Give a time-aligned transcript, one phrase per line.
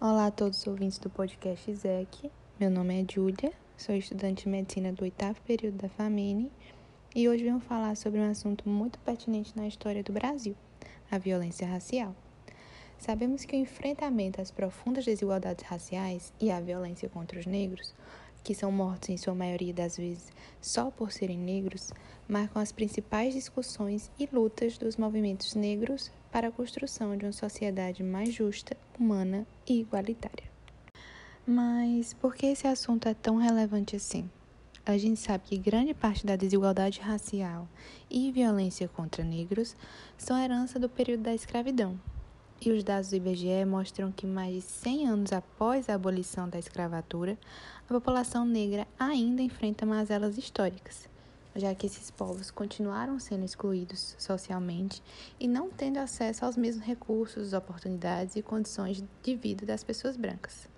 [0.00, 2.30] Olá a todos os ouvintes do podcast ZEC.
[2.60, 6.52] Meu nome é Júlia, sou estudante de medicina do oitavo período da FAMENE
[7.16, 10.54] e hoje venho falar sobre um assunto muito pertinente na história do Brasil,
[11.10, 12.14] a violência racial.
[12.96, 17.92] Sabemos que o enfrentamento às profundas desigualdades raciais e à violência contra os negros,
[18.44, 20.30] que são mortos em sua maioria das vezes
[20.60, 21.92] só por serem negros,
[22.28, 28.02] marcam as principais discussões e lutas dos movimentos negros para a construção de uma sociedade
[28.02, 30.48] mais justa, humana e igualitária.
[31.46, 34.28] Mas por que esse assunto é tão relevante assim?
[34.84, 37.68] A gente sabe que grande parte da desigualdade racial
[38.10, 39.76] e violência contra negros
[40.16, 41.98] são herança do período da escravidão,
[42.60, 46.58] e os dados do IBGE mostram que mais de 100 anos após a abolição da
[46.58, 47.38] escravatura,
[47.84, 51.08] a população negra ainda enfrenta mazelas históricas,
[51.58, 55.02] já que esses povos continuaram sendo excluídos socialmente
[55.40, 60.68] e não tendo acesso aos mesmos recursos, oportunidades e condições de vida das pessoas brancas.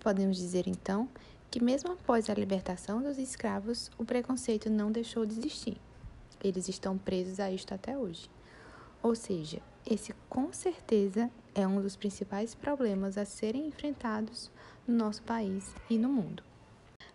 [0.00, 1.08] Podemos dizer então
[1.50, 5.76] que, mesmo após a libertação dos escravos, o preconceito não deixou de existir.
[6.42, 8.30] Eles estão presos a isto até hoje.
[9.02, 14.50] Ou seja, esse com certeza é um dos principais problemas a serem enfrentados
[14.86, 16.42] no nosso país e no mundo.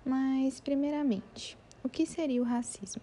[0.05, 3.01] Mas, primeiramente, o que seria o racismo?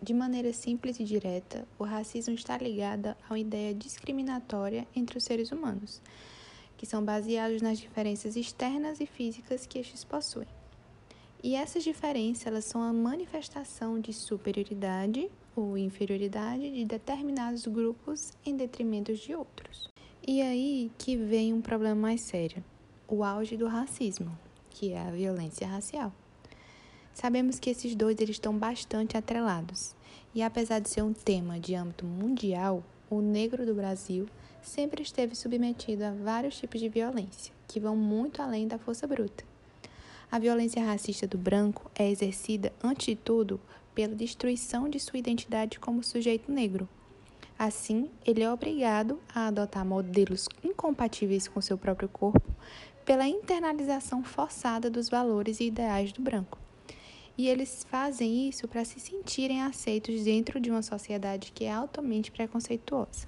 [0.00, 5.24] De maneira simples e direta, o racismo está ligado a uma ideia discriminatória entre os
[5.24, 6.00] seres humanos,
[6.76, 10.46] que são baseados nas diferenças externas e físicas que estes possuem.
[11.42, 18.56] E essas diferenças elas são a manifestação de superioridade ou inferioridade de determinados grupos em
[18.56, 19.88] detrimento de outros.
[20.26, 22.64] E aí que vem um problema mais sério,
[23.08, 24.38] o auge do racismo,
[24.70, 26.12] que é a violência racial.
[27.14, 29.94] Sabemos que esses dois eles estão bastante atrelados,
[30.34, 34.26] e apesar de ser um tema de âmbito mundial, o negro do Brasil
[34.60, 39.44] sempre esteve submetido a vários tipos de violência, que vão muito além da força bruta.
[40.28, 43.60] A violência racista do branco é exercida, antes de tudo,
[43.94, 46.88] pela destruição de sua identidade como sujeito negro.
[47.56, 52.52] Assim, ele é obrigado a adotar modelos incompatíveis com seu próprio corpo
[53.04, 56.63] pela internalização forçada dos valores e ideais do branco.
[57.36, 62.30] E eles fazem isso para se sentirem aceitos dentro de uma sociedade que é altamente
[62.30, 63.26] preconceituosa.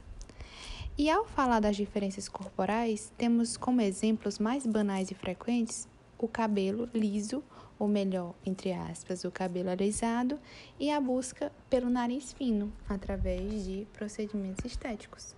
[0.99, 5.87] E ao falar das diferenças corporais, temos como exemplos mais banais e frequentes
[6.19, 7.45] o cabelo liso,
[7.79, 10.39] ou melhor, entre aspas, o cabelo alisado,
[10.81, 15.37] e a busca pelo nariz fino, através de procedimentos estéticos.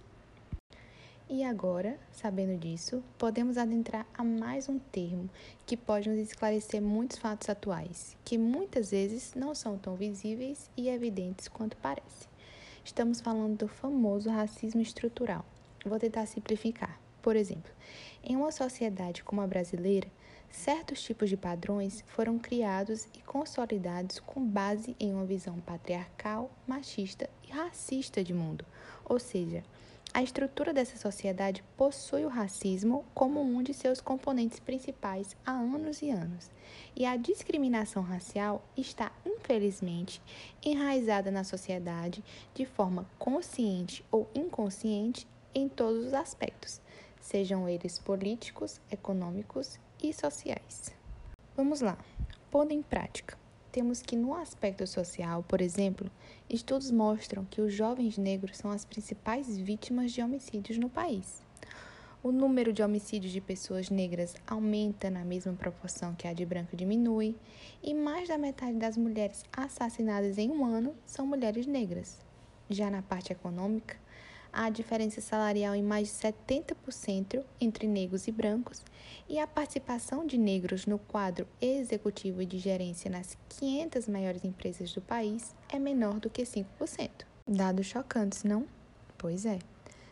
[1.31, 5.29] E agora, sabendo disso, podemos adentrar a mais um termo
[5.67, 10.89] que pode nos esclarecer muitos fatos atuais, que muitas vezes não são tão visíveis e
[10.89, 12.27] evidentes quanto parece.
[12.83, 15.45] Estamos falando do famoso racismo estrutural.
[15.85, 16.99] Vou tentar simplificar.
[17.21, 17.71] Por exemplo,
[18.25, 20.09] em uma sociedade como a brasileira,
[20.51, 27.29] certos tipos de padrões foram criados e consolidados com base em uma visão patriarcal, machista
[27.47, 28.65] e racista de mundo.
[29.05, 29.63] Ou seja,
[30.13, 36.03] a estrutura dessa sociedade possui o racismo como um de seus componentes principais há anos
[36.03, 36.51] e anos.
[36.97, 40.21] E a discriminação racial está, infelizmente,
[40.65, 42.25] enraizada na sociedade
[42.55, 46.81] de forma consciente ou inconsciente em todos os aspectos,
[47.21, 50.95] sejam eles políticos, econômicos e sociais.
[51.57, 51.99] Vamos lá.
[52.51, 53.37] Pondo em prática,
[53.79, 56.11] temos que no aspecto social, por exemplo,
[56.51, 61.45] estudos mostram que os jovens negros são as principais vítimas de homicídios no país.
[62.21, 66.77] O número de homicídios de pessoas negras aumenta na mesma proporção que a de branco
[66.77, 67.37] diminui,
[67.81, 72.19] e mais da metade das mulheres assassinadas em um ano são mulheres negras.
[72.69, 73.97] Já na parte econômica,
[74.53, 78.83] há diferença salarial em mais de 70% entre negros e brancos,
[79.29, 84.93] e a participação de negros no quadro executivo e de gerência nas 500 maiores empresas
[84.93, 87.11] do país é menor do que 5%.
[87.47, 88.67] Dados chocantes, não?
[89.17, 89.59] Pois é.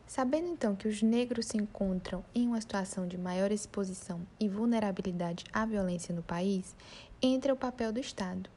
[0.06, 5.44] Sabendo então que os negros se encontram em uma situação de maior exposição e vulnerabilidade
[5.52, 6.76] à violência no país,
[7.20, 8.48] entra o papel do Estado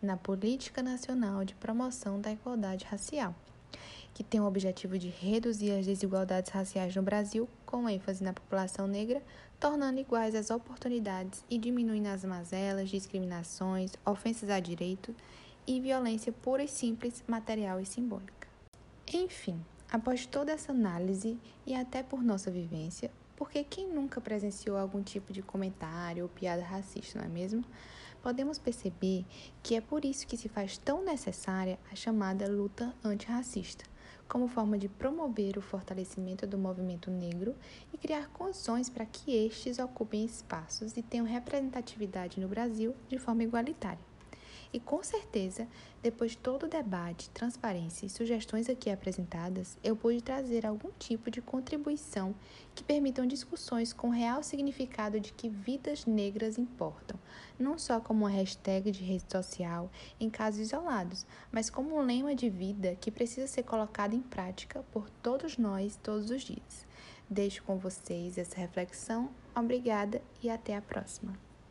[0.00, 3.34] na Política Nacional de Promoção da Igualdade Racial
[4.14, 8.86] que tem o objetivo de reduzir as desigualdades raciais no Brasil, com ênfase na população
[8.86, 9.22] negra,
[9.60, 15.14] tornando iguais as oportunidades e diminuindo as mazelas, discriminações, ofensas a direito
[15.66, 18.48] e violência pura e simples, material e simbólica.
[19.12, 19.60] Enfim,
[19.90, 25.32] após toda essa análise e até por nossa vivência, porque quem nunca presenciou algum tipo
[25.32, 27.64] de comentário ou piada racista, não é mesmo?
[28.26, 29.24] Podemos perceber
[29.62, 33.84] que é por isso que se faz tão necessária a chamada luta antirracista
[34.28, 37.54] como forma de promover o fortalecimento do movimento negro
[37.94, 43.44] e criar condições para que estes ocupem espaços e tenham representatividade no Brasil de forma
[43.44, 44.15] igualitária.
[44.72, 45.66] E com certeza,
[46.02, 51.30] depois de todo o debate, transparência e sugestões aqui apresentadas, eu pude trazer algum tipo
[51.30, 52.34] de contribuição
[52.74, 57.18] que permitam discussões com real significado de que vidas negras importam,
[57.58, 59.90] não só como uma hashtag de rede social
[60.20, 64.84] em casos isolados, mas como um lema de vida que precisa ser colocado em prática
[64.92, 66.86] por todos nós todos os dias.
[67.28, 69.30] Deixo com vocês essa reflexão.
[69.54, 71.45] Obrigada e até a próxima.